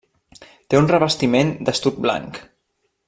[0.73, 2.41] Té un revestiment d'estuc blanc.